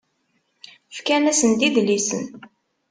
Fkan-asen-d 0.95 1.61
idlisen. 1.67 2.23